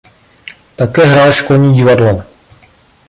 [0.75, 2.23] Také hrál školní divadlo.